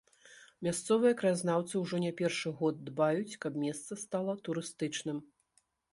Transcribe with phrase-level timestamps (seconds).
[0.67, 5.21] Мясцовыя краязнаўцы ўжо не першы год дбаюць, каб месца стала турыстычным.